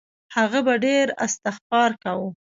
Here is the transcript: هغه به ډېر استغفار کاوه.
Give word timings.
هغه 0.35 0.59
به 0.65 0.73
ډېر 0.85 1.07
استغفار 1.25 1.91
کاوه. 2.03 2.29